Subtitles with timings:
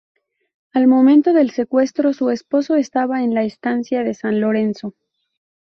[0.73, 4.95] Al momento del secuestro su esposo estaba en la estancia de San Lorenzo.